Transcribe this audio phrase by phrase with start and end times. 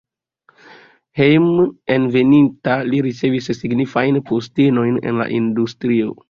[1.19, 6.11] Hejmenveninta li ricevis signifajn postenojn en la industrio.